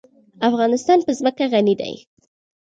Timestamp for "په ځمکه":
1.03-1.43